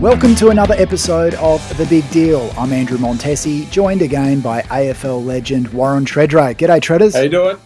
[0.00, 2.50] Welcome to another episode of The Big Deal.
[2.56, 6.54] I'm Andrew Montesi, joined again by AFL legend Warren Tredrea.
[6.54, 7.12] G'day, Tredders.
[7.12, 7.58] How you doing?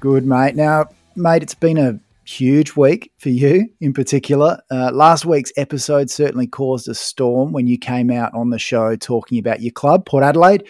[0.00, 0.56] Good, mate.
[0.56, 4.60] Now, mate, it's been a huge week for you in particular.
[4.68, 8.96] Uh, last week's episode certainly caused a storm when you came out on the show
[8.96, 10.66] talking about your club, Port Adelaide,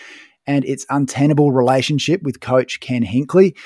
[0.47, 3.57] and its untenable relationship with coach Ken Hinkley.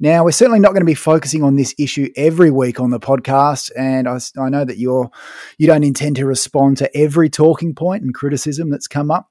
[0.00, 3.00] Now, we're certainly not going to be focusing on this issue every week on the
[3.00, 5.10] podcast, and I, I, know that you're
[5.58, 9.28] you don't intend to respond to every talking point and criticism that's come up.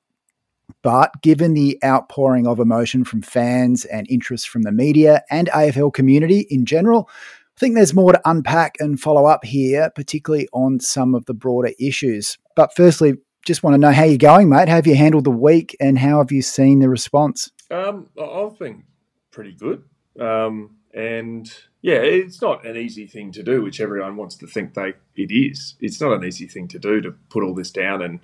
[0.81, 5.93] But given the outpouring of emotion from fans and interest from the media and AFL
[5.93, 10.81] community in general, I think there's more to unpack and follow up here, particularly on
[10.81, 12.37] some of the broader issues.
[12.57, 13.13] But firstly,
[13.45, 14.67] just want to know how you're going, mate.
[14.67, 17.49] How have you handled the week, and how have you seen the response?
[17.71, 18.83] Um, I've been
[19.31, 19.85] pretty good.
[20.19, 21.51] Um, and
[21.81, 25.31] yeah, it's not an easy thing to do, which everyone wants to think they it
[25.31, 25.75] is.
[25.79, 28.19] It's not an easy thing to do to put all this down, and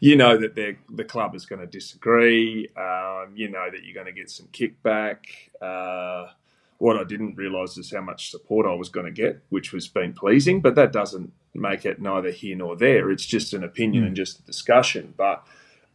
[0.00, 2.68] you know that the club is going to disagree.
[2.76, 5.18] Um, you know that you're going to get some kickback.
[5.60, 6.32] Uh,
[6.78, 9.86] what I didn't realise is how much support I was going to get, which was
[9.88, 13.10] been pleasing, but that doesn't make it neither here nor there.
[13.10, 14.08] It's just an opinion mm.
[14.08, 15.46] and just a discussion, but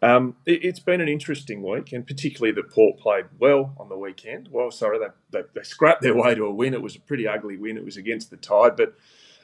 [0.01, 3.97] um, it, has been an interesting week, and particularly that Port played well on the
[3.97, 4.47] weekend.
[4.49, 6.73] Well, sorry, they, they, they, scrapped their way to a win.
[6.73, 7.77] It was a pretty ugly win.
[7.77, 8.95] It was against the Tide, but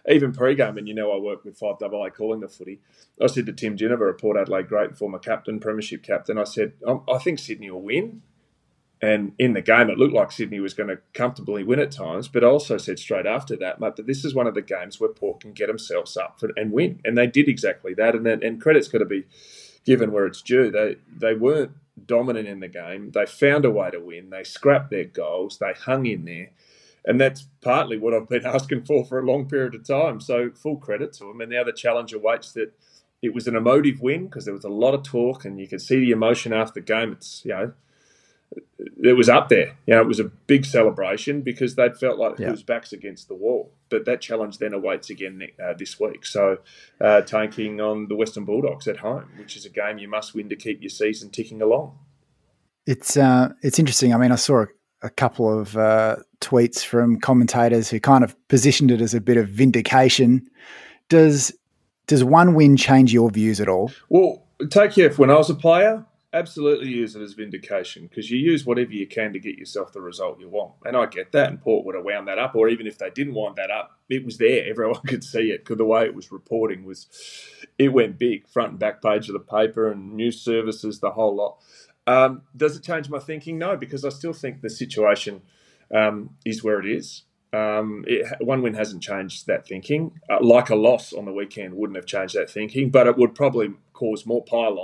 [0.07, 2.79] even pre-game, and you know I work with Five Double A calling the footy.
[3.21, 6.73] I said to Tim Ginever, a Port Adelaide great former captain, premiership captain, I said
[7.07, 8.21] I think Sydney will win.
[9.01, 12.29] And in the game, it looked like Sydney was going to comfortably win at times.
[12.29, 14.99] But I also said straight after that, mate, that this is one of the games
[14.99, 17.01] where Port can get themselves up and win.
[17.03, 18.15] And they did exactly that.
[18.15, 19.25] And, then, and credit's got to be
[19.85, 20.71] given where it's due.
[20.71, 21.71] They they weren't
[22.05, 23.11] dominant in the game.
[23.11, 24.29] They found a way to win.
[24.29, 25.57] They scrapped their goals.
[25.57, 26.51] They hung in there.
[27.05, 30.19] And that's partly what I've been asking for for a long period of time.
[30.19, 31.41] So full credit to them.
[31.41, 32.73] And now the challenge awaits that
[33.21, 35.81] it was an emotive win because there was a lot of talk and you could
[35.81, 37.11] see the emotion after the game.
[37.13, 37.73] It's, you know,
[39.03, 39.77] it was up there.
[39.85, 42.49] You know, it was a big celebration because they'd felt like yeah.
[42.49, 43.73] whose backs against the wall.
[43.89, 46.25] But that challenge then awaits again uh, this week.
[46.25, 46.59] So,
[46.99, 50.49] uh, taking on the Western Bulldogs at home, which is a game you must win
[50.49, 51.97] to keep your season ticking along.
[52.85, 54.13] It's uh, it's interesting.
[54.13, 54.67] I mean, I saw a,
[55.03, 59.37] a couple of uh, tweets from commentators who kind of positioned it as a bit
[59.37, 60.47] of vindication.
[61.09, 61.53] Does
[62.07, 63.91] does one win change your views at all?
[64.09, 66.05] Well, take you when I was a player
[66.35, 70.01] absolutely use it as vindication because you use whatever you can to get yourself the
[70.01, 70.73] result you want.
[70.85, 73.09] And I get that, and Port would have wound that up, or even if they
[73.09, 74.69] didn't wind that up, it was there.
[74.69, 77.07] Everyone could see it because the way it was reporting was,
[77.79, 81.35] it went big, front and back page of the paper and news services, the whole
[81.35, 81.57] lot.
[82.07, 83.57] Um, does it change my thinking?
[83.57, 85.41] No, because I still think the situation
[85.93, 87.23] um, is where it is.
[87.53, 90.19] Um, it, one win hasn't changed that thinking.
[90.29, 93.33] Uh, like a loss on the weekend wouldn't have changed that thinking, but it would
[93.33, 94.77] probably cause more pile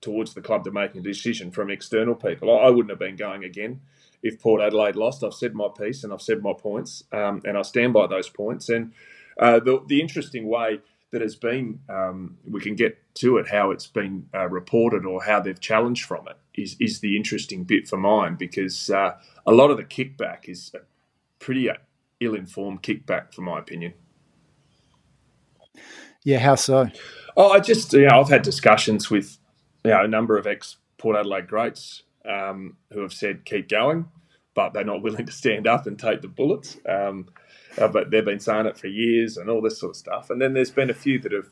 [0.00, 2.56] towards the club to make a decision from external people.
[2.56, 3.80] I, wouldn't have been going again
[4.22, 5.24] if Port Adelaide lost.
[5.24, 8.28] I've said my piece and I've said my points, um, and I stand by those
[8.28, 8.68] points.
[8.68, 8.92] And
[9.38, 13.70] uh, the, the interesting way that has been, um, we can get to it, how
[13.70, 17.88] it's been uh, reported or how they've challenged from it is, is the interesting bit
[17.88, 19.16] for mine because uh,
[19.46, 20.80] a lot of the kickback is a
[21.38, 21.70] pretty
[22.20, 23.94] ill informed kickback, for my opinion.
[26.24, 26.88] Yeah, how so?
[27.36, 29.38] Oh, I just, you know, I've had discussions with
[29.84, 34.06] you know, a number of ex Port Adelaide greats um, who have said keep going,
[34.54, 36.76] but they're not willing to stand up and take the bullets.
[36.88, 37.28] Um,
[37.78, 40.30] uh, but they've been saying it for years and all this sort of stuff.
[40.30, 41.50] And then there's been a few that have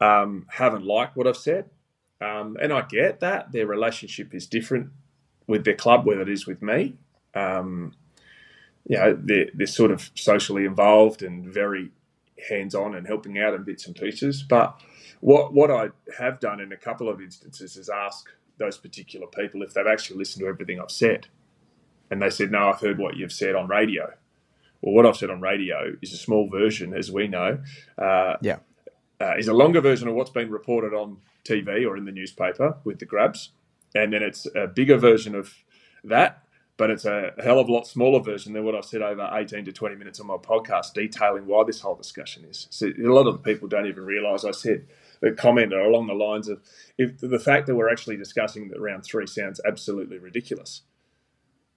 [0.00, 1.70] um, haven't liked what I've said,
[2.20, 4.90] um, and I get that their relationship is different
[5.46, 6.96] with their club whether it is with me.
[7.34, 7.94] Um,
[8.86, 11.90] you know, they're, they're sort of socially involved and very
[12.48, 14.78] hands on and helping out in bits and pieces, but
[15.20, 18.28] what what I have done in a couple of instances is ask
[18.58, 21.26] those particular people if they've actually listened to everything I've said,
[22.10, 24.12] and they said, "No, I've heard what you've said on radio."
[24.82, 27.58] Well, what I've said on radio is a small version, as we know.
[27.98, 28.58] Uh, yeah,
[29.20, 32.76] uh, is a longer version of what's been reported on TV or in the newspaper
[32.84, 33.50] with the grabs,
[33.94, 35.54] and then it's a bigger version of
[36.04, 36.42] that
[36.76, 39.64] but it's a hell of a lot smaller version than what I've said over 18
[39.64, 42.66] to 20 minutes on my podcast, detailing why this whole discussion is.
[42.70, 44.86] So a lot of the people don't even realise I said
[45.22, 46.60] a comment along the lines of
[46.98, 50.82] if the fact that we're actually discussing that round three sounds absolutely ridiculous.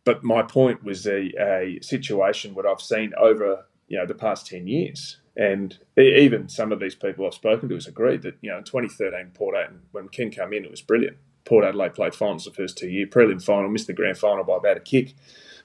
[0.03, 4.47] But my point was a, a situation what I've seen over you know the past
[4.47, 5.17] 10 years.
[5.35, 8.63] And even some of these people I've spoken to has agreed that, you know, in
[8.65, 11.17] 2013, Port Adelaide, when Ken came in, it was brilliant.
[11.45, 14.57] Port Adelaide played finals the first two years, prelim final, missed the grand final by
[14.57, 15.13] about a kick.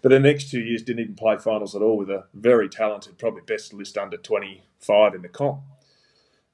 [0.01, 3.19] But the next two years didn't even play finals at all with a very talented,
[3.19, 5.63] probably best list under 25 in the comp.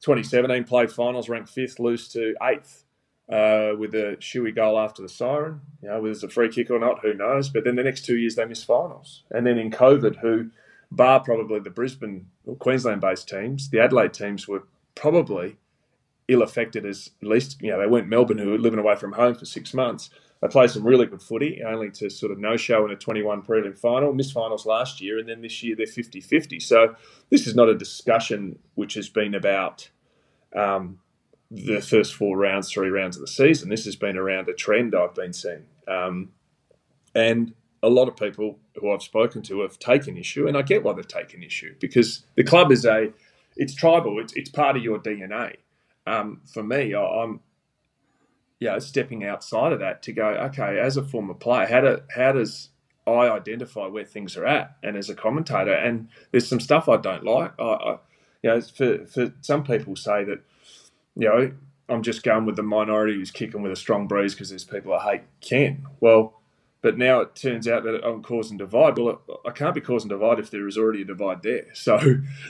[0.00, 2.85] 2017 played finals, ranked fifth, lose to eighth
[3.31, 5.61] uh, with a Shuey goal after the siren.
[5.82, 7.49] You know, whether it's a free kick or not, who knows?
[7.49, 9.23] But then the next two years they missed finals.
[9.31, 10.50] And then in COVID, who
[10.91, 14.64] bar probably the Brisbane or Queensland based teams, the Adelaide teams were
[14.94, 15.56] probably
[16.29, 19.12] ill affected as at least, you know, they weren't Melbourne who were living away from
[19.12, 20.11] home for six months.
[20.40, 23.42] They played some really good footy, only to sort of no show in a 21
[23.42, 26.60] prelim final, missed finals last year, and then this year they're 50 50.
[26.60, 26.94] So
[27.28, 29.90] this is not a discussion which has been about
[30.56, 30.98] um,
[31.50, 33.69] the first four rounds, three rounds of the season.
[33.69, 35.64] This has been around a trend I've been seeing.
[35.87, 36.31] Um,
[37.14, 37.52] and
[37.82, 40.94] a lot of people who I've spoken to have taken issue, and I get why
[40.94, 43.12] they've taken issue because the club is a,
[43.56, 45.56] it's tribal, it's, it's part of your DNA.
[46.06, 47.34] Um, for me, I,
[48.62, 52.01] am yeah, stepping outside of that to go, okay, as a former player, how do
[52.15, 52.69] how does
[53.07, 56.97] I identify where things are at, and as a commentator, and there's some stuff I
[56.97, 57.53] don't like.
[57.59, 57.99] I, I
[58.43, 60.41] you know, for for some people say that,
[61.17, 61.53] you know,
[61.89, 64.93] I'm just going with the minority who's kicking with a strong breeze because there's people
[64.95, 65.87] I hate Ken.
[66.01, 66.39] Well,
[66.82, 68.99] but now it turns out that I'm causing divide.
[68.99, 71.67] Well, I can't be causing divide if there is already a divide there.
[71.75, 71.99] So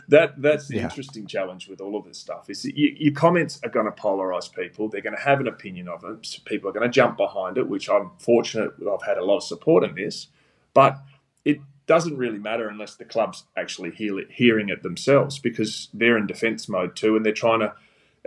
[0.08, 0.84] that that's the yeah.
[0.84, 2.50] interesting challenge with all of this stuff.
[2.50, 4.88] Is you, your comments are going to polarize people.
[4.88, 6.26] They're going to have an opinion of it.
[6.26, 9.38] So people are going to jump behind it, which I'm fortunate I've had a lot
[9.38, 10.28] of support in this.
[10.74, 10.98] But
[11.44, 16.18] it doesn't really matter unless the club's actually hear it, hearing it themselves because they're
[16.18, 17.74] in defence mode too, and they're trying to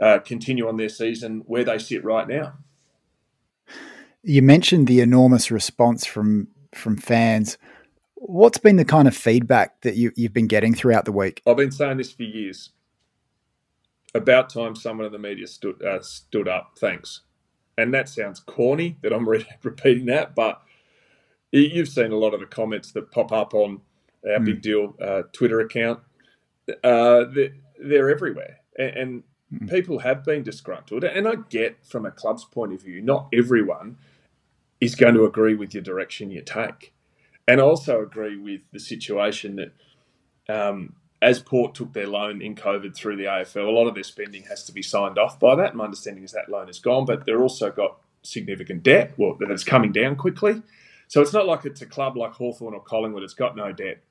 [0.02, 2.54] uh, continue on their season where they sit right now.
[4.24, 7.58] You mentioned the enormous response from from fans.
[8.16, 11.42] What's been the kind of feedback that you, you've been getting throughout the week?
[11.46, 12.70] I've been saying this for years.
[14.16, 16.78] About time someone in the media stood uh, stood up.
[16.80, 17.22] Thanks.
[17.78, 20.62] And that sounds corny that I'm re- repeating that, but
[21.52, 23.82] you've seen a lot of the comments that pop up on
[24.26, 24.46] our mm.
[24.46, 26.00] big deal uh, Twitter account.
[26.84, 27.54] Uh, they're,
[27.84, 29.24] they're, everywhere, and, and
[29.54, 29.70] mm.
[29.70, 31.04] people have been disgruntled.
[31.04, 33.98] And I get from a club's point of view, not everyone
[34.84, 36.94] is going to agree with your direction you take.
[37.48, 39.74] And I also agree with the situation that
[40.54, 44.04] um, as Port took their loan in COVID through the AFL, a lot of their
[44.04, 45.76] spending has to be signed off by that.
[45.76, 49.52] My understanding is that loan is gone, but they're also got significant debt, well, that
[49.52, 50.62] it's coming down quickly.
[51.08, 54.02] So it's not like it's a club like Hawthorn or Collingwood, it's got no debt.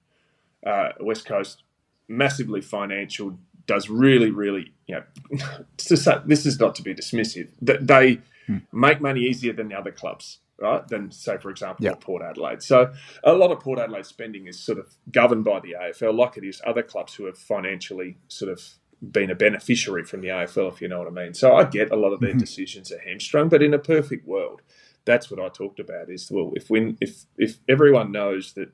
[0.64, 1.64] Uh, West Coast,
[2.08, 5.38] massively financial, does really, really, you know,
[5.76, 7.48] this is not to be dismissive.
[7.60, 8.58] They hmm.
[8.72, 11.84] make money easier than the other clubs right, than say, for example.
[11.94, 12.62] Port Adelaide.
[12.62, 12.92] So
[13.24, 16.44] a lot of Port Adelaide spending is sort of governed by the AFL, like it
[16.44, 18.62] is other clubs who have financially sort of
[19.10, 21.34] been a beneficiary from the AFL, if you know what I mean.
[21.34, 22.38] So I get a lot of their mm-hmm.
[22.38, 24.62] decisions are hamstrung, but in a perfect world,
[25.04, 26.08] that's what I talked about.
[26.08, 28.72] Is well, if when if if everyone knows that.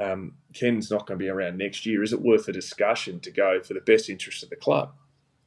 [0.00, 2.04] Um, Ken's not going to be around next year.
[2.04, 4.92] Is it worth a discussion to go for the best interest of the club?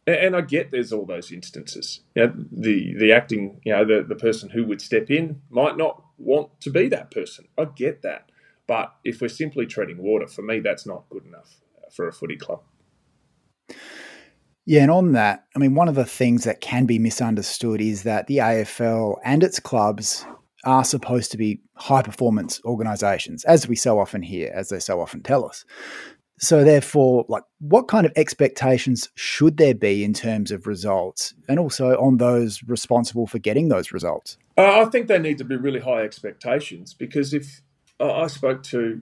[0.08, 2.02] And I get there's all those instances.
[2.16, 5.78] You know, the the acting, you know, the, the person who would step in might
[5.78, 7.48] not want to be that person.
[7.58, 8.32] I get that.
[8.68, 11.58] But if we're simply treading water, for me, that's not good enough
[11.92, 12.62] for a footy club.
[14.66, 18.04] Yeah, and on that, I mean, one of the things that can be misunderstood is
[18.04, 20.26] that the AFL and its clubs
[20.64, 25.02] are supposed to be high performance organizations, as we so often hear, as they so
[25.02, 25.66] often tell us.
[26.42, 31.60] So therefore, like what kind of expectations should there be in terms of results and
[31.60, 34.38] also on those responsible for getting those results?
[34.58, 37.62] Uh, I think they need to be really high expectations because if
[38.00, 39.02] uh, I spoke to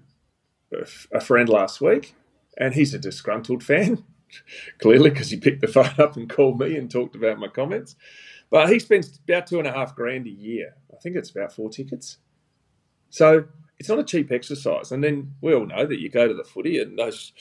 [1.14, 2.14] a friend last week
[2.58, 4.04] and he's a disgruntled fan,
[4.80, 7.96] clearly because he picked the phone up and called me and talked about my comments.
[8.50, 10.76] But he spends about two and a half grand a year.
[10.94, 12.18] I think it's about four tickets.
[13.10, 13.46] So
[13.80, 14.92] it's not a cheap exercise.
[14.92, 17.32] And then we all know that you go to the footy and those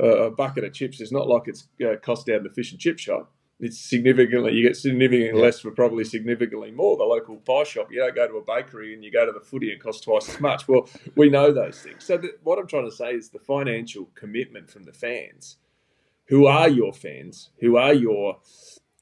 [0.00, 2.80] uh, a bucket of chips is not like it's uh, cost down the fish and
[2.80, 3.32] chip shop.
[3.58, 6.96] It's significantly you get significantly less for probably significantly more.
[6.96, 9.40] The local pie shop, you don't go to a bakery and you go to the
[9.40, 10.68] footy and it costs twice as much.
[10.68, 12.04] Well, we know those things.
[12.04, 15.56] So the, what I'm trying to say is the financial commitment from the fans,
[16.26, 18.38] who are your fans, who are your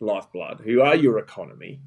[0.01, 1.81] lifeblood, who are your economy,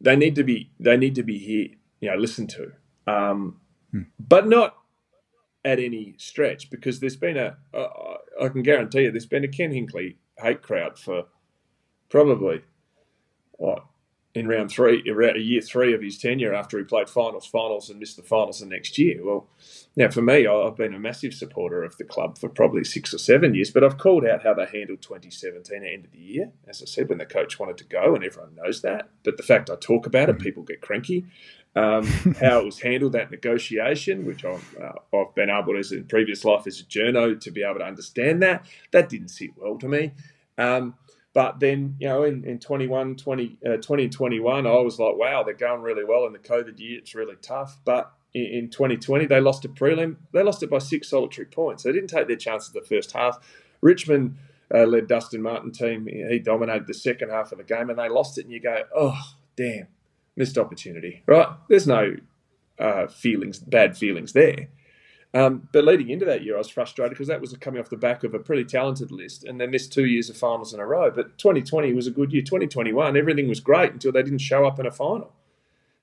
[0.00, 1.68] they need to be they need to be here,
[2.00, 2.72] you know, listened to.
[3.06, 4.02] Um, hmm.
[4.18, 4.76] but not
[5.64, 7.56] at any stretch because there's been a.
[7.74, 7.88] Uh,
[8.40, 11.24] I can guarantee you, there's been a Ken Hinkley hate crowd for
[12.08, 12.62] probably
[13.52, 13.84] what
[14.36, 17.88] in round three, around a year three of his tenure after he played finals, finals,
[17.88, 19.24] and missed the finals the next year.
[19.24, 19.48] Well,
[19.96, 23.18] now for me, I've been a massive supporter of the club for probably six or
[23.18, 26.18] seven years, but I've called out how they handled 2017 at the end of the
[26.18, 26.52] year.
[26.68, 29.08] As I said, when the coach wanted to go, and everyone knows that.
[29.24, 30.42] But the fact I talk about it, mm.
[30.42, 31.24] people get cranky.
[31.74, 32.06] Um,
[32.40, 36.44] how it was handled, that negotiation, which I've, uh, I've been able, as in previous
[36.44, 38.66] life as a journo, to be able to understand that.
[38.92, 40.12] That didn't sit well to me.
[40.58, 40.94] Um,
[41.36, 45.52] but then, you know, in, in 21, 20, uh, 2021, I was like, wow, they're
[45.52, 46.98] going really well in the COVID year.
[46.98, 47.78] It's really tough.
[47.84, 50.16] But in, in 2020, they lost a prelim.
[50.32, 51.82] They lost it by six solitary points.
[51.82, 53.38] They didn't take their chances the first half.
[53.82, 54.38] Richmond
[54.74, 56.06] uh, led Dustin Martin team.
[56.06, 58.46] He dominated the second half of the game and they lost it.
[58.46, 59.20] And you go, oh,
[59.56, 59.88] damn,
[60.36, 61.48] missed opportunity, right?
[61.68, 62.16] There's no
[62.78, 64.68] uh, feelings, bad feelings there.
[65.36, 67.96] Um, but leading into that year, I was frustrated because that was coming off the
[67.98, 70.86] back of a pretty talented list, and they missed two years of finals in a
[70.86, 71.10] row.
[71.10, 72.40] But 2020 was a good year.
[72.40, 75.34] 2021, everything was great until they didn't show up in a final.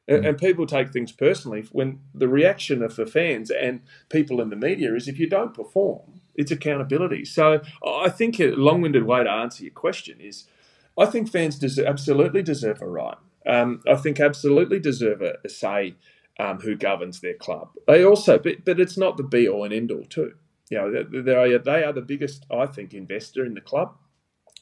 [0.08, 0.16] Mm.
[0.18, 4.52] And, and people take things personally when the reaction of the fans and people in
[4.52, 7.26] the media is if you don't perform, it's accountability.
[7.26, 10.46] So I think a long-winded way to answer your question is,
[10.96, 13.18] I think fans deserve, absolutely deserve a right.
[13.48, 15.96] Um, I think absolutely deserve a, a say
[16.40, 17.70] um, who governs their club.
[17.88, 20.34] They also, but, but it's not the be all and end all too.
[20.70, 23.96] You know, they are, they are the biggest, I think, investor in the club,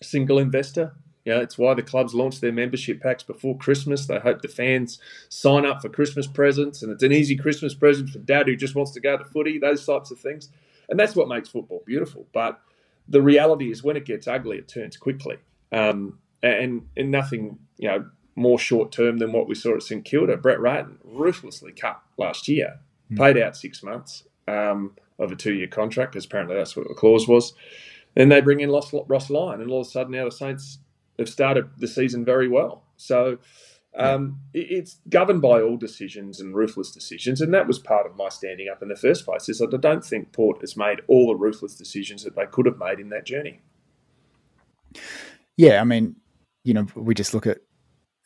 [0.01, 0.93] single investor.
[1.23, 4.07] You know, it's why the clubs launch their membership packs before Christmas.
[4.07, 4.99] They hope the fans
[5.29, 8.75] sign up for Christmas presents, and it's an easy Christmas present for dad who just
[8.75, 9.59] wants to go to footy.
[9.59, 10.49] Those types of things,
[10.89, 12.25] and that's what makes football beautiful.
[12.33, 12.59] But
[13.07, 15.37] the reality is, when it gets ugly, it turns quickly,
[15.71, 20.05] um, and and nothing, you know, more short term than what we saw at St
[20.05, 20.37] Kilda.
[20.37, 22.79] Brett Ratten ruthlessly cut last year,
[23.11, 23.17] mm.
[23.17, 26.93] paid out six months um, of a two year contract because apparently that's what the
[26.93, 27.53] clause was.
[28.15, 30.79] Then they bring in Ross, Ross Lyon, and all of a sudden now the Saints
[31.17, 32.83] have started the season very well.
[32.97, 33.37] So
[33.95, 34.63] um, yeah.
[34.69, 38.67] it's governed by all decisions and ruthless decisions, and that was part of my standing
[38.69, 39.49] up in the first place.
[39.49, 42.65] Is that I don't think Port has made all the ruthless decisions that they could
[42.65, 43.61] have made in that journey.
[45.57, 46.15] Yeah, I mean,
[46.63, 47.59] you know, we just look at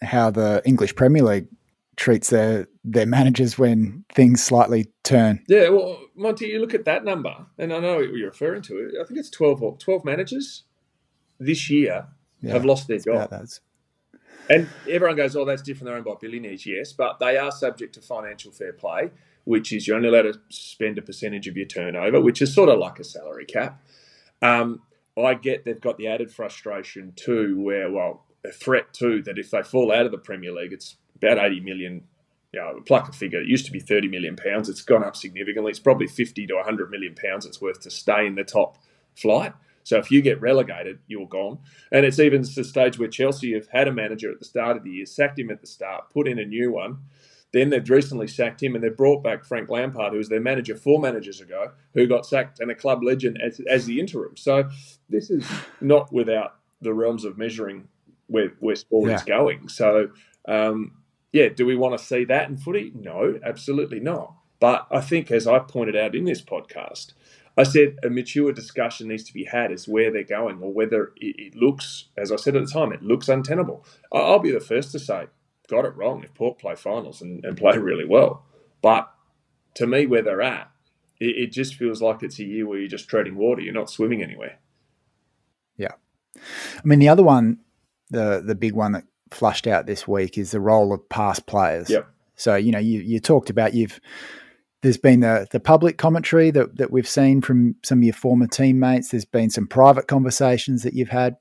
[0.01, 1.47] how the English Premier League
[1.95, 5.43] treats their their managers when things slightly turn.
[5.47, 8.77] Yeah, well, Monty, you look at that number, and I know what you're referring to.
[8.77, 8.93] it.
[9.01, 10.63] I think it's 12, or 12 managers
[11.39, 12.07] this year
[12.41, 13.31] yeah, have lost their job.
[14.49, 15.85] And everyone goes, "Oh, that's different.
[15.85, 19.11] They're owned by billionaires." Yes, but they are subject to financial fair play,
[19.43, 22.69] which is you're only allowed to spend a percentage of your turnover, which is sort
[22.69, 23.81] of like a salary cap.
[24.41, 24.81] Um,
[25.17, 29.51] I get they've got the added frustration too, where well, a threat too that if
[29.51, 32.03] they fall out of the Premier League, it's about 80 million.
[32.53, 33.41] You know, pluck a figure.
[33.41, 34.69] It used to be 30 million pounds.
[34.69, 35.71] It's gone up significantly.
[35.71, 38.77] It's probably 50 to 100 million pounds it's worth to stay in the top
[39.13, 39.51] flight.
[39.85, 41.59] So if you get relegated, you're gone.
[41.91, 44.77] And it's even to the stage where Chelsea have had a manager at the start
[44.77, 46.97] of the year, sacked him at the start, put in a new one.
[47.53, 50.75] Then they've recently sacked him and they've brought back Frank Lampard, who was their manager
[50.75, 54.35] four managers ago, who got sacked and a club legend as, as the interim.
[54.35, 54.69] So
[55.07, 55.45] this is
[55.79, 57.87] not without the realms of measuring
[58.27, 59.15] where where sport yeah.
[59.15, 59.69] is going.
[59.69, 60.09] So
[60.47, 60.93] um,
[61.31, 62.91] yeah, do we want to see that in footy?
[62.95, 64.35] No, absolutely not.
[64.59, 67.11] But I think, as I pointed out in this podcast,
[67.57, 71.11] I said a mature discussion needs to be had as where they're going or whether
[71.17, 73.85] it, looks, as I said at the time, it looks untenable.
[74.11, 75.27] I'll be the first to say,
[75.67, 78.45] got it wrong if Port play finals and, and play really well.
[78.81, 79.11] But
[79.75, 80.71] to me, where they're at,
[81.19, 83.89] it, it just feels like it's a year where you're just treading water, you're not
[83.89, 84.59] swimming anywhere.
[85.77, 85.93] Yeah.
[86.37, 87.59] I mean, the other one
[88.09, 91.89] the the big one that flushed out this week is the role of past players.
[91.89, 92.07] Yep.
[92.35, 93.99] So you know you you talked about you've
[94.81, 98.47] there's been the the public commentary that that we've seen from some of your former
[98.47, 99.09] teammates.
[99.09, 101.37] There's been some private conversations that you've had.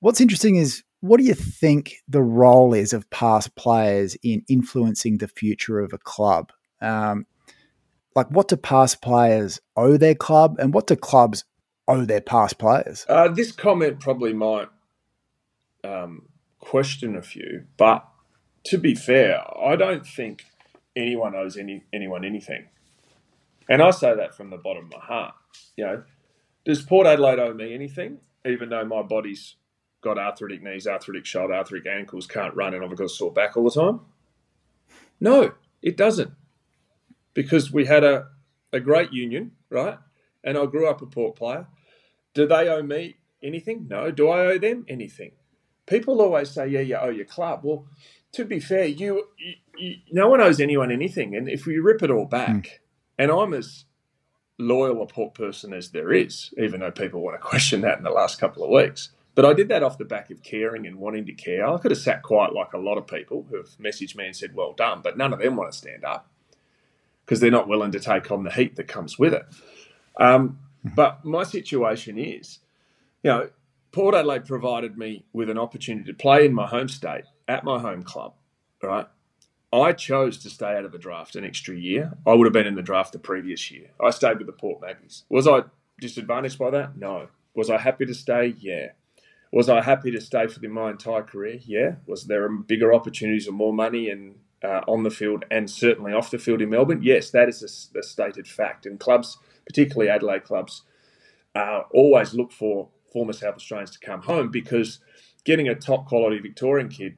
[0.00, 5.18] What's interesting is what do you think the role is of past players in influencing
[5.18, 6.52] the future of a club?
[6.80, 7.26] Um,
[8.14, 11.44] like, what do past players owe their club, and what do clubs
[11.86, 13.04] owe their past players?
[13.08, 14.68] Uh, this comment probably might
[15.84, 16.28] um,
[16.58, 17.64] question a few.
[17.76, 18.06] But
[18.66, 20.44] to be fair, I don't think
[20.94, 22.66] anyone owes any anyone anything.
[23.68, 25.34] And I say that from the bottom of my heart.
[25.76, 26.02] You know,
[26.64, 28.18] does Port Adelaide owe me anything?
[28.44, 29.56] Even though my body's
[30.02, 33.64] got arthritic knees, arthritic shoulder, arthritic ankles, can't run, and I've got sore back all
[33.64, 34.00] the time?
[35.20, 35.52] No,
[35.82, 36.32] it doesn't.
[37.34, 38.28] Because we had a,
[38.72, 39.98] a great union, right?
[40.44, 41.66] And I grew up a Port player.
[42.34, 43.86] Do they owe me anything?
[43.88, 44.10] No.
[44.10, 45.32] Do I owe them anything?
[45.86, 47.60] People always say, yeah, you owe your club.
[47.62, 47.86] Well,
[48.32, 52.02] to be fair, you, you, you, no one owes anyone anything, and if we rip
[52.02, 52.70] it all back, mm.
[53.18, 53.84] and I'm as
[54.58, 58.04] loyal a port person as there is, even though people want to question that in
[58.04, 59.10] the last couple of weeks.
[59.34, 61.66] But I did that off the back of caring and wanting to care.
[61.66, 64.34] I could have sat quiet like a lot of people who have messaged me and
[64.34, 66.30] said, "Well done," but none of them want to stand up
[67.24, 69.44] because they're not willing to take on the heat that comes with it.
[70.18, 70.94] Um, mm-hmm.
[70.94, 72.60] but my situation is,
[73.22, 73.50] you know,
[73.96, 77.78] Port Adelaide provided me with an opportunity to play in my home state at my
[77.78, 78.34] home club,
[78.82, 79.06] right?
[79.72, 82.12] I chose to stay out of the draft an extra year.
[82.26, 83.92] I would have been in the draft the previous year.
[83.98, 85.24] I stayed with the Port Magpies.
[85.30, 85.62] Was I
[85.98, 86.98] disadvantaged by that?
[86.98, 87.28] No.
[87.54, 88.54] Was I happy to stay?
[88.58, 88.88] Yeah.
[89.50, 91.60] Was I happy to stay for the, my entire career?
[91.64, 91.94] Yeah.
[92.06, 96.30] Was there bigger opportunities and more money and uh, on the field and certainly off
[96.30, 97.00] the field in Melbourne?
[97.02, 97.62] Yes, that is
[97.94, 98.84] a, a stated fact.
[98.84, 100.82] And clubs, particularly Adelaide clubs,
[101.54, 104.98] uh, always look for former South Australians to come home because
[105.46, 107.16] getting a top quality Victorian kid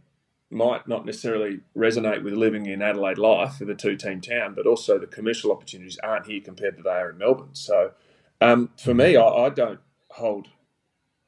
[0.48, 4.64] might not necessarily resonate with living in Adelaide life with a two team town, but
[4.64, 7.54] also the commercial opportunities aren't here compared to they are in Melbourne.
[7.54, 7.94] So
[8.40, 10.46] um, for me, I, I, don't hold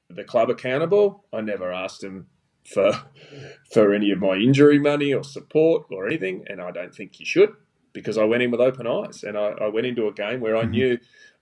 [0.08, 1.24] the club accountable.
[1.32, 2.28] I never asked them
[2.64, 2.92] for
[3.72, 7.26] for any of my injury money or support or anything, and I don't think you
[7.26, 7.54] should
[7.92, 10.56] because I went in with open eyes and I, I went into a game where
[10.56, 10.70] I mm-hmm.
[10.70, 10.98] knew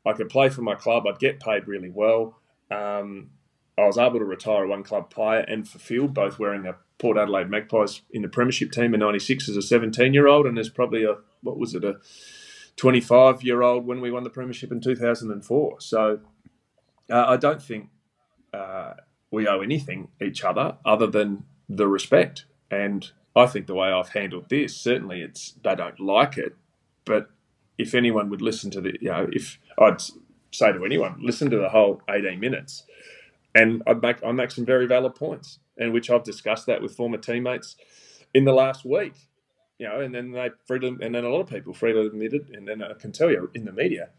[0.06, 1.06] I could play for my club.
[1.06, 2.40] I'd get paid really well.
[2.70, 3.30] Um,
[3.78, 7.48] I was able to retire one club player and fulfilled both wearing a Port Adelaide
[7.48, 11.04] Magpies in the Premiership team in '96 as a 17 year old, and there's probably
[11.04, 11.98] a what was it a
[12.76, 15.80] 25 year old when we won the Premiership in 2004.
[15.80, 16.20] So
[17.10, 17.90] uh, I don't think
[18.52, 18.94] uh,
[19.30, 22.46] we owe anything each other other than the respect.
[22.70, 26.56] And I think the way I've handled this, certainly it's they don't like it,
[27.04, 27.30] but
[27.76, 30.02] if anyone would listen to the, you know, if I'd
[30.50, 32.84] say to anyone, listen to the whole 18 minutes,
[33.54, 36.96] and I'd make I make some very valid points, and which I've discussed that with
[36.96, 37.76] former teammates
[38.34, 39.14] in the last week,
[39.78, 42.66] you know, and then they freely, and then a lot of people freely admitted, and
[42.66, 44.10] then I can tell you in the media,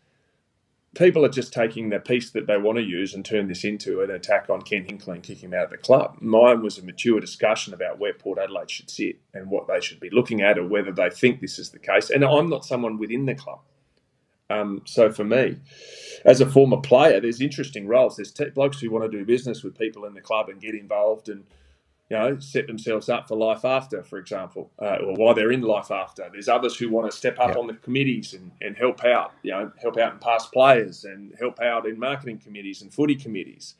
[0.95, 4.01] people are just taking the piece that they want to use and turn this into
[4.01, 6.17] an attack on Ken Hinkley and kick him out of the club.
[6.19, 9.99] Mine was a mature discussion about where Port Adelaide should sit and what they should
[9.99, 12.10] be looking at, or whether they think this is the case.
[12.10, 13.60] And I'm not someone within the club.
[14.49, 15.58] Um, so for me,
[16.25, 18.15] as a former player, there's interesting roles.
[18.15, 20.75] There's t- blokes who want to do business with people in the club and get
[20.75, 21.43] involved and
[22.10, 25.62] you know set themselves up for life after, for example, uh, or while they're in
[25.62, 26.27] life after.
[26.32, 27.58] There's others who want to step up yep.
[27.58, 29.34] on the committees and, and help out.
[29.43, 33.15] You know, help out in past players and help out in marketing committees and footy
[33.15, 33.75] committees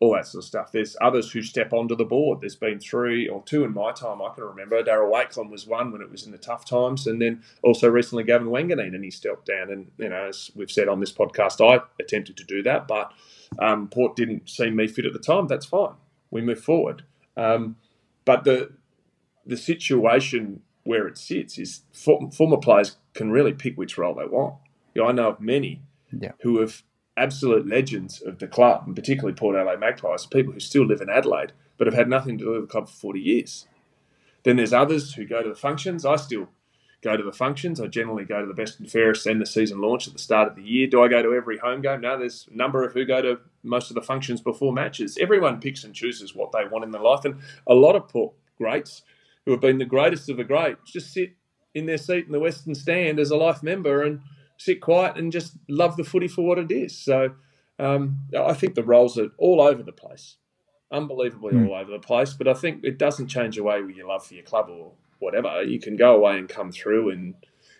[0.00, 0.72] all that sort of stuff.
[0.72, 2.40] There's others who step onto the board.
[2.40, 4.82] There's been three or two in my time I can remember.
[4.82, 8.24] Darryl Wakelin was one when it was in the tough times, and then also recently
[8.24, 9.70] Gavin Wanganeen, and he stepped down.
[9.70, 13.12] And you know, as we've said on this podcast, I attempted to do that, but
[13.58, 15.46] um, Port didn't see me fit at the time.
[15.46, 15.94] That's fine.
[16.30, 17.04] We move forward.
[17.36, 17.76] Um,
[18.24, 18.72] but the
[19.44, 24.24] the situation where it sits is for, former players can really pick which role they
[24.24, 24.54] want.
[24.94, 25.82] You know, I know of many
[26.18, 26.32] yeah.
[26.40, 26.82] who have
[27.20, 31.10] absolute legends of the club, and particularly Port Adelaide Magpies, people who still live in
[31.10, 33.66] Adelaide but have had nothing to do with the club for 40 years.
[34.42, 36.04] Then there's others who go to the functions.
[36.04, 36.48] I still
[37.02, 37.80] go to the functions.
[37.80, 40.46] I generally go to the best and fairest and the season launch at the start
[40.46, 40.86] of the year.
[40.86, 42.02] Do I go to every home game?
[42.02, 45.16] No, there's a number of who go to most of the functions before matches.
[45.18, 47.24] Everyone picks and chooses what they want in their life.
[47.24, 49.02] And a lot of Port greats
[49.46, 51.32] who have been the greatest of the great just sit
[51.74, 54.20] in their seat in the Western Stand as a life member and–
[54.60, 56.96] sit quiet and just love the footy for what it is.
[56.96, 57.32] So
[57.78, 60.36] um, I think the roles are all over the place,
[60.92, 61.66] unbelievably mm.
[61.66, 62.34] all over the place.
[62.34, 65.62] But I think it doesn't change the way you love for your club or whatever.
[65.62, 67.34] You can go away and come through and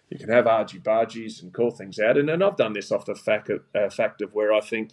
[0.08, 2.16] you can have argy bargies and call things out.
[2.16, 4.92] And, and I've done this off the fact of, uh, fact of where I think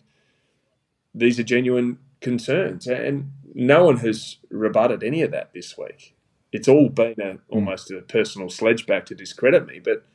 [1.15, 2.85] these are genuine concerns.
[2.85, 6.15] And no one has rebutted any of that this week.
[6.51, 7.37] It's all been a, hmm.
[7.47, 9.79] almost a personal sledge back to discredit me.
[9.79, 10.05] But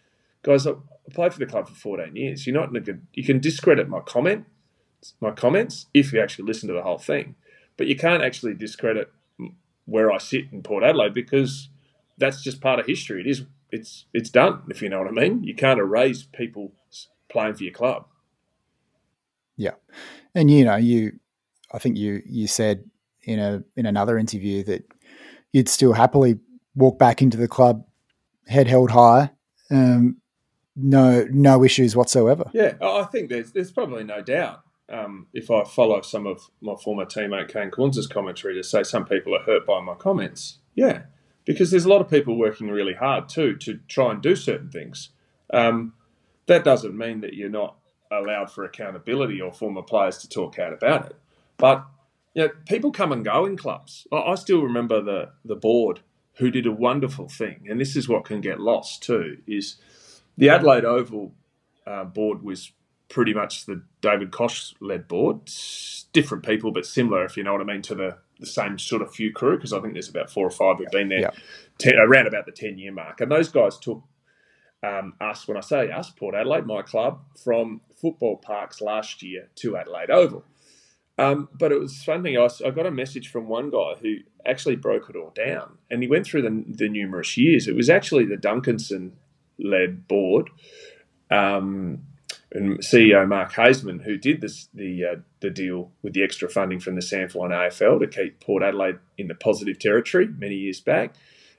[0.42, 0.72] guys, I
[1.12, 2.46] played for the club for 14 years.
[2.46, 3.07] You're not good.
[3.14, 4.46] You can discredit my comment,
[5.20, 7.35] my comments, if you actually listen to the whole thing,
[7.76, 9.11] but you can't actually discredit
[9.85, 11.68] where I sit in Port Adelaide because
[12.18, 13.20] that's just part of history.
[13.20, 13.44] It is.
[13.70, 14.62] It's it's done.
[14.68, 15.42] If you know what I mean.
[15.44, 16.72] You can't erase people
[17.31, 18.07] playing for your club.
[19.57, 19.74] Yeah,
[20.35, 21.18] and you know you.
[21.72, 22.85] I think you you said
[23.24, 24.85] in a in another interview that
[25.52, 26.38] you'd still happily
[26.74, 27.85] walk back into the club
[28.46, 29.31] head held high
[29.70, 30.16] um,
[30.76, 32.50] no no issues whatsoever.
[32.52, 34.62] Yeah, I think there's there's probably no doubt.
[34.88, 39.06] Um, if I follow some of my former teammate Kane Cornes' commentary to say some
[39.06, 41.02] people are hurt by my comments, yeah,
[41.44, 44.70] because there's a lot of people working really hard too to try and do certain
[44.70, 45.11] things.
[45.52, 45.94] Um,
[46.46, 47.76] that doesn't mean that you're not
[48.11, 51.16] allowed for accountability or former players to talk out about it.
[51.56, 51.87] But
[52.35, 54.06] you know, people come and go in clubs.
[54.12, 56.00] I still remember the the board
[56.37, 59.76] who did a wonderful thing, and this is what can get lost too, is
[60.42, 61.33] the Adelaide Oval
[61.87, 62.72] uh, board was
[63.09, 65.48] pretty much the David Koch led board.
[66.12, 69.02] different people, but similar, if you know what I mean, to the, the same sort
[69.02, 71.31] of few crew, because I think there's about four or five who've been there Yeah.
[71.78, 73.20] ten, around about the 10 year mark.
[73.20, 74.02] And those guys took
[74.83, 79.48] um, us, when I say us, Port Adelaide, my club, from football parks last year
[79.57, 80.44] to Adelaide Oval.
[81.18, 82.37] Um, but it was funny.
[82.37, 86.09] i got a message from one guy who actually broke it all down, and he
[86.09, 87.68] went through the, the numerous years.
[87.68, 89.12] It was actually the Duncanson
[89.62, 90.51] led board
[91.31, 92.03] um,
[92.53, 96.81] and CEO Mark Haysman who did this the uh, the deal with the extra funding
[96.81, 100.81] from the SANFL and AFL to keep Port Adelaide in the positive territory many years
[100.81, 101.14] back.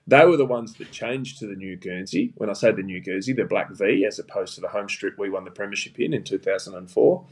[0.05, 2.33] They were the ones that changed to the new Guernsey.
[2.35, 5.17] When I say the new Guernsey, the black V, as opposed to the home strip
[5.17, 7.25] we won the premiership in in 2004.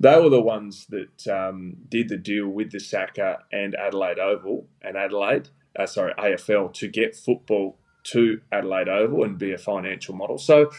[0.00, 4.66] They were the ones that um, did the deal with the SACA and Adelaide Oval
[4.80, 10.14] and Adelaide, uh, sorry, AFL to get football to Adelaide Oval and be a financial
[10.14, 10.38] model.
[10.38, 10.70] So,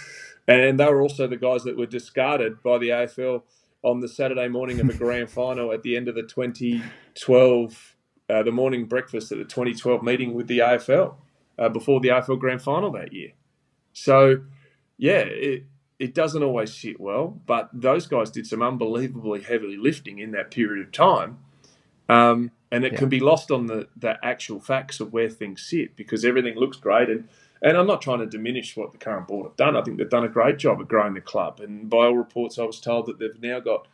[0.47, 3.43] and they were also the guys that were discarded by the AFL
[3.83, 7.95] on the Saturday morning of a grand final at the end of the 2012,
[8.29, 11.15] uh, the morning breakfast at the 2012 meeting with the AFL
[11.57, 13.31] uh, before the AFL grand final that year.
[13.93, 14.43] So,
[14.97, 15.65] yeah, it,
[15.99, 20.51] it doesn't always sit well, but those guys did some unbelievably heavy lifting in that
[20.51, 21.39] period of time.
[22.11, 22.99] Um, and it Yeah.
[22.99, 26.77] can be lost on the, the actual facts of where things sit because everything looks
[26.77, 27.09] great.
[27.09, 27.27] And,
[27.61, 29.77] and I'm not trying to diminish what the current board have done.
[29.77, 31.59] I think they've done a great job at growing the club.
[31.61, 33.87] And by all reports, I was told that they've now got,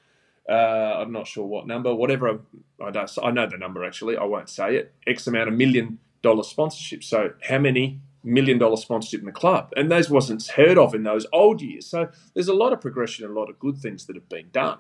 [0.50, 2.40] uh, I'm not sure what number, whatever,
[2.84, 6.00] I, don't, I know the number actually, I won't say it, X amount of million
[6.24, 7.04] dollar sponsorship.
[7.04, 9.74] So how many million dollar sponsorship in the club?
[9.78, 11.86] And those wasn't heard of in those old years.
[11.86, 14.50] So there's a lot of progression and a lot of good things that have been
[14.52, 14.80] done.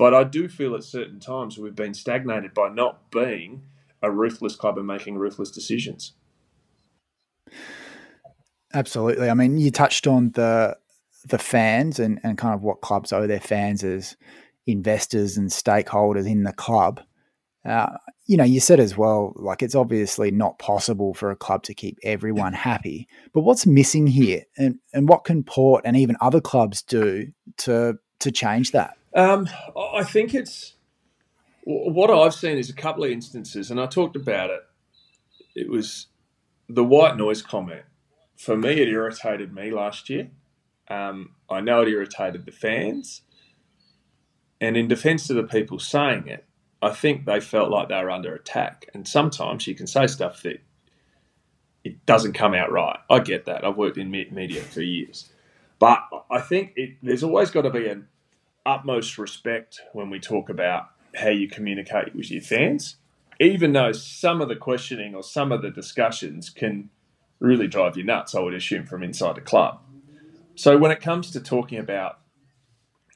[0.00, 3.64] But I do feel at certain times we've been stagnated by not being
[4.00, 6.14] a ruthless club and making ruthless decisions.
[8.72, 9.28] Absolutely.
[9.28, 10.78] I mean, you touched on the
[11.26, 14.16] the fans and, and kind of what clubs owe their fans as
[14.66, 17.02] investors and stakeholders in the club.
[17.66, 17.90] Uh,
[18.24, 21.74] you know, you said as well, like it's obviously not possible for a club to
[21.74, 23.06] keep everyone happy.
[23.34, 27.26] But what's missing here, and and what can Port and even other clubs do
[27.58, 28.96] to to change that?
[29.14, 30.74] Um, I think it's
[31.64, 34.60] what I've seen is a couple of instances, and I talked about it.
[35.54, 36.06] It was
[36.68, 37.82] the white noise comment.
[38.36, 40.30] For me, it irritated me last year.
[40.88, 43.22] Um, I know it irritated the fans.
[44.60, 46.44] And in defence of the people saying it,
[46.82, 48.86] I think they felt like they were under attack.
[48.94, 50.60] And sometimes you can say stuff that
[51.84, 52.98] it doesn't come out right.
[53.08, 53.64] I get that.
[53.64, 55.32] I've worked in media for years.
[55.78, 58.08] But I think it, there's always got to be an
[58.66, 62.96] utmost respect when we talk about how you communicate with your fans,
[63.40, 66.90] even though some of the questioning or some of the discussions can
[67.38, 69.80] really drive you nuts, I would assume, from inside the club.
[70.54, 72.18] So when it comes to talking about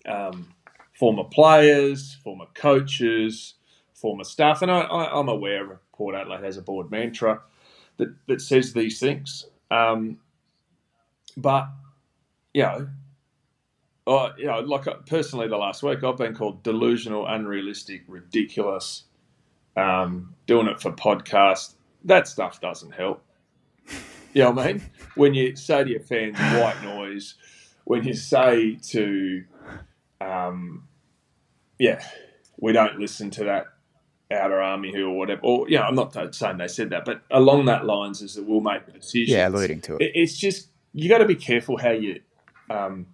[0.07, 0.55] um,
[0.99, 3.55] former players, former coaches,
[3.93, 7.43] former staff, and I, I'm aware Port Adelaide has a board mantra
[7.99, 9.47] that, that says these things.
[9.71, 10.19] Um,
[11.37, 11.69] but,
[12.53, 12.89] you know,
[14.07, 19.05] Oh, you know, like uh, personally, the last week I've been called delusional, unrealistic, ridiculous.
[19.77, 23.25] Um, doing it for podcast, that stuff doesn't help.
[24.33, 24.83] You know what I mean?
[25.17, 27.35] When you say to your fans, white noise.
[27.85, 29.45] When you say to,
[30.21, 30.87] um,
[31.79, 32.05] yeah,
[32.59, 33.67] we don't listen to that
[34.31, 35.41] outer army who or whatever.
[35.45, 38.45] Or you know, I'm not saying they said that, but along that lines is that
[38.45, 39.37] we'll make the decision.
[39.37, 40.03] Yeah, alluding to it.
[40.03, 42.21] It- It's just you got to be careful how you
[42.71, 43.07] um,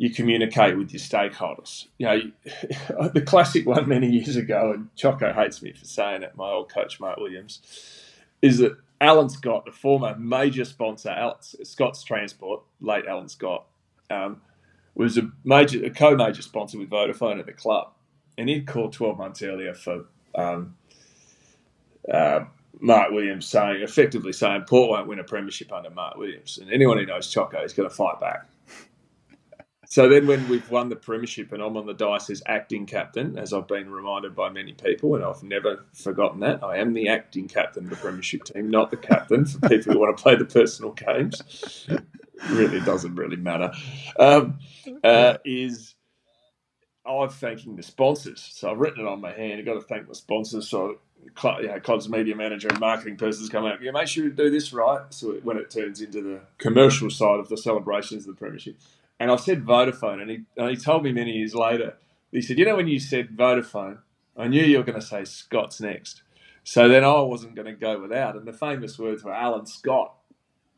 [0.00, 1.84] you communicate with your stakeholders.
[1.98, 2.20] You know,
[3.12, 6.34] the classic one many years ago, and Choco hates me for saying it.
[6.36, 7.60] My old coach Mark Williams
[8.40, 13.66] is that Alan Scott, the former major sponsor, Al- Scott's Transport, late Alan Scott,
[14.08, 14.40] um,
[14.94, 17.92] was a major, a co-major sponsor with Vodafone at the club,
[18.38, 20.06] and he'd called twelve months earlier for.
[20.34, 20.76] Um,
[22.10, 22.44] uh,
[22.80, 26.56] Mark Williams saying, effectively saying, Port won't win a premiership under Mark Williams.
[26.56, 28.46] And anyone who knows Choco is going to fight back.
[29.90, 33.36] So then, when we've won the premiership and I'm on the dice as acting captain,
[33.36, 37.08] as I've been reminded by many people, and I've never forgotten that, I am the
[37.08, 40.36] acting captain of the premiership team, not the captain for people who want to play
[40.36, 41.88] the personal games.
[42.50, 43.72] really doesn't really matter.
[44.16, 44.60] Um,
[45.02, 45.96] uh, is
[47.04, 48.48] I'm thanking the sponsors.
[48.52, 49.58] So I've written it on my hand.
[49.58, 50.68] I've got to thank the sponsors.
[50.68, 53.82] So you know, club's media manager and marketing person's come out.
[53.82, 55.02] Yeah, make sure you do this right.
[55.10, 58.76] So when it turns into the commercial side of the celebrations of the premiership,
[59.20, 61.98] and I said Vodafone, and he and he told me many years later.
[62.32, 63.98] He said, "You know, when you said Vodafone,
[64.36, 66.22] I knew you were going to say Scott's next."
[66.64, 68.36] So then I wasn't going to go without.
[68.36, 70.14] And the famous words were Alan Scott,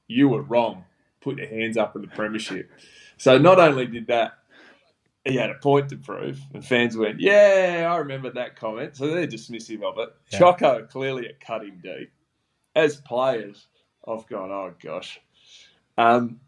[0.07, 0.85] you were wrong.
[1.21, 2.71] Put your hands up in the premiership.
[3.17, 4.39] So not only did that,
[5.25, 9.07] he had a point to prove, and fans went, "Yeah, I remember that comment." So
[9.07, 10.09] they're dismissive of it.
[10.33, 10.39] Yeah.
[10.41, 12.11] Choco clearly it cut him deep.
[12.75, 13.69] As players,
[14.07, 15.21] I've gone, "Oh gosh,"
[15.97, 16.41] um,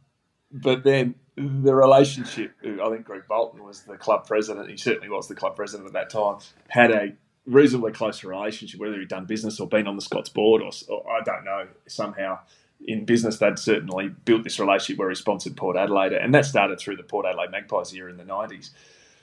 [0.50, 2.52] but then the relationship.
[2.64, 4.70] I think Greg Boulton was the club president.
[4.70, 6.38] He certainly was the club president at that time.
[6.68, 7.12] Had a
[7.46, 11.10] reasonably close relationship, whether he'd done business or been on the Scots board, or, or
[11.10, 11.66] I don't know.
[11.86, 12.38] Somehow
[12.86, 16.78] in business, they'd certainly built this relationship where he sponsored Port Adelaide, and that started
[16.78, 18.70] through the Port Adelaide Magpies era in the 90s.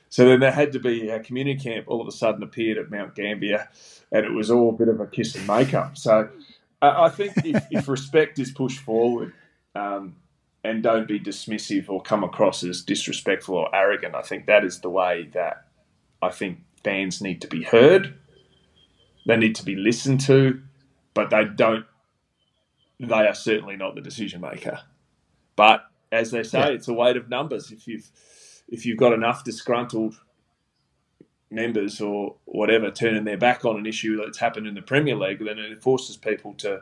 [0.09, 2.91] So then there had to be a community camp all of a sudden appeared at
[2.91, 3.69] Mount Gambier,
[4.11, 5.97] and it was all a bit of a kiss and make up.
[5.97, 6.29] So
[6.81, 9.33] I think if, if, respect is pushed forward
[9.75, 10.15] um,
[10.63, 14.79] and don't be dismissive or come across as disrespectful or arrogant, I think that is
[14.79, 15.65] the way that
[16.21, 18.15] I think fans need to be heard.
[19.25, 20.61] They need to be listened to,
[21.13, 21.85] but they don't
[22.99, 24.79] they are certainly not the decision maker.
[25.55, 26.67] But as they say, yeah.
[26.67, 27.71] it's a weight of numbers.
[27.71, 28.11] If you've
[28.67, 30.19] if you've got enough disgruntled
[31.49, 35.43] members or whatever turning their back on an issue that's happened in the Premier League,
[35.43, 36.81] then it forces people to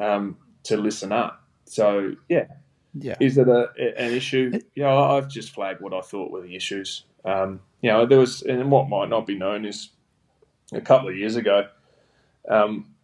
[0.00, 1.44] um, to listen up.
[1.64, 2.46] So yeah,
[2.94, 4.58] yeah, is it a, an issue?
[4.74, 7.04] You know, I've just flagged what I thought were the issues.
[7.24, 9.90] Um, you know, there was and what might not be known is
[10.72, 11.68] a couple of years ago.
[12.48, 12.94] Um,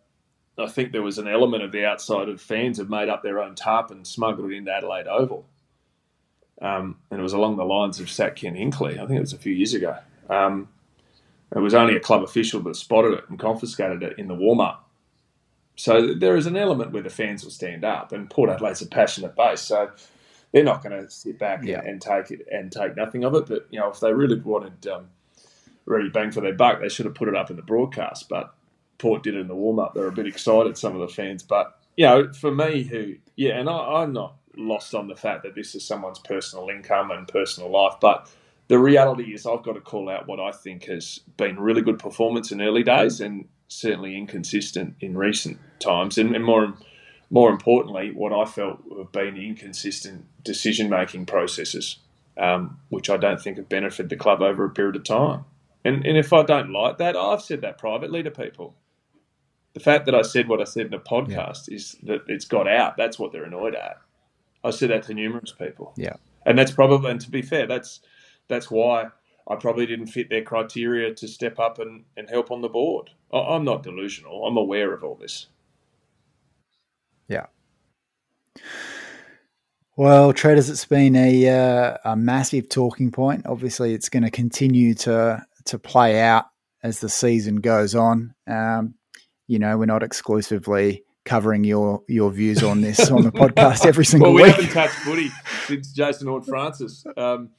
[0.59, 3.41] I think there was an element of the outside of fans have made up their
[3.41, 5.47] own tarp and smuggled it into Adelaide Oval.
[6.61, 8.95] Um, and it was along the lines of Sat Ken Hinkley.
[8.95, 9.97] I think it was a few years ago.
[10.29, 10.69] Um,
[11.55, 14.61] it was only a club official that spotted it and confiscated it in the warm
[14.61, 14.88] up.
[15.79, 18.87] So there is an element where the fans will stand up, and Port Adelaide's a
[18.87, 19.93] passionate base, so
[20.53, 21.79] they're not going to sit back yeah.
[21.79, 23.47] and, and, take it and take nothing of it.
[23.47, 25.07] But you know, if they really wanted um,
[25.87, 28.29] really bang for their buck, they should have put it up in the broadcast.
[28.29, 28.53] But
[28.99, 29.95] Port did it in the warm up.
[29.95, 31.45] They're a bit excited, some of the fans.
[31.45, 35.45] But, you know, for me, who, yeah, and I, I'm not lost on the fact
[35.45, 37.95] that this is someone's personal income and personal life.
[38.01, 38.29] But
[38.67, 42.01] the reality is, I've got to call out what I think has been really good
[42.01, 46.19] performance in early days and certainly inconsistent in recent times.
[46.19, 46.75] And, and more,
[47.31, 51.99] more importantly, what I felt have been inconsistent decision making processes,
[52.37, 55.45] um, which I don't think have benefited the club over a period of time.
[55.85, 58.75] And, and if I don't like that, I've said that privately to people
[59.79, 61.77] the fact that I said what I said in a podcast yeah.
[61.77, 62.97] is that it's got out.
[62.97, 63.99] That's what they're annoyed at.
[64.65, 65.93] I said that to numerous people.
[65.97, 68.01] Yeah, and that's probably, and to be fair, that's
[68.49, 69.11] that's why
[69.49, 73.11] I probably didn't fit their criteria to step up and, and help on the board.
[73.33, 74.47] I'm not delusional.
[74.47, 75.47] I'm aware of all this.
[77.29, 77.47] Yeah.
[79.97, 83.47] Well, Tredders, it's been a uh, a massive talking point.
[83.47, 86.47] Obviously, it's going to continue to to play out
[86.83, 88.35] as the season goes on.
[88.47, 88.95] Um,
[89.47, 94.05] you know, we're not exclusively covering your your views on this on the podcast every
[94.07, 94.59] single well, we week.
[94.59, 95.31] We haven't touched footy
[95.67, 97.05] since Jason Horne-Francis.
[97.17, 97.51] Um,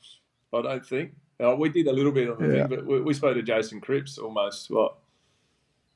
[0.54, 1.12] I don't think
[1.44, 2.68] uh, we did a little bit of the yeah.
[2.68, 4.96] thing, but we, we, spoke to Jason Cripps almost what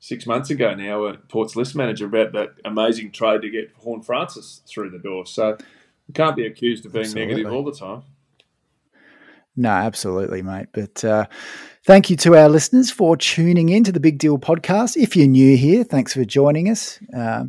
[0.00, 4.62] six months ago now, at Port's list manager, about that amazing trade to get Horne-Francis
[4.66, 5.26] through the door.
[5.26, 5.56] So
[6.08, 7.34] we can't be accused of being Absolutely.
[7.34, 8.02] negative all the time.
[9.56, 10.66] No, absolutely, mate.
[10.72, 11.26] But uh,
[11.84, 14.96] thank you to our listeners for tuning in to the Big Deal podcast.
[14.96, 16.98] If you're new here, thanks for joining us.
[17.16, 17.44] Uh,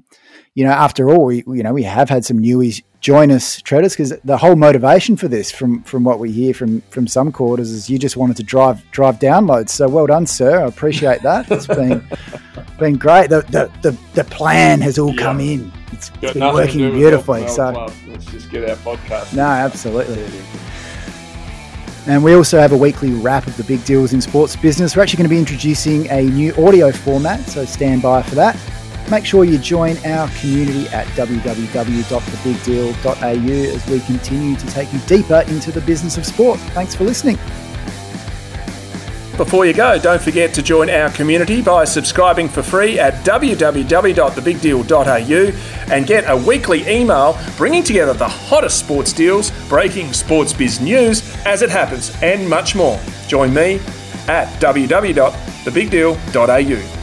[0.54, 3.92] you know, after all, we you know we have had some newies join us, Tredders,
[3.92, 7.70] because the whole motivation for this, from from what we hear from from some quarters,
[7.70, 9.70] is you just wanted to drive drive downloads.
[9.70, 10.64] So well done, sir.
[10.64, 11.46] I appreciate that.
[11.56, 12.04] It's been
[12.80, 13.30] been great.
[13.30, 15.22] The the the, the plan has all yeah.
[15.22, 15.72] come in.
[15.92, 17.48] It's, it's been working beautifully.
[17.48, 19.36] So let's just get our podcast.
[19.36, 20.26] No, absolutely.
[22.08, 24.96] And we also have a weekly wrap of the big deals in sports business.
[24.96, 28.56] We're actually going to be introducing a new audio format, so stand by for that.
[29.12, 35.44] Make sure you join our community at www.thebigdeal.au as we continue to take you deeper
[35.48, 36.60] into the business of sport.
[36.72, 37.38] Thanks for listening.
[39.38, 45.94] Before you go, don't forget to join our community by subscribing for free at www.thebigdeal.au
[45.94, 51.22] and get a weekly email bringing together the hottest sports deals, breaking sports biz news
[51.46, 52.98] as it happens, and much more.
[53.28, 53.82] Join me
[54.30, 56.95] at www.thebigdeal.au.